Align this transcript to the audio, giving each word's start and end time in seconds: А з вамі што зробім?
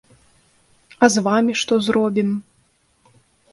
А 1.03 1.09
з 1.17 1.23
вамі 1.27 1.53
што 1.65 1.73
зробім? 1.91 2.29